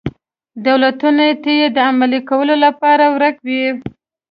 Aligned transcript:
دولتونو 0.65 1.25
ته 1.43 1.49
یې 1.59 1.67
د 1.75 1.77
عملي 1.89 2.19
کولو 2.29 2.55
لپاره 2.65 3.05
ورک 3.15 3.35
وي. 3.47 3.65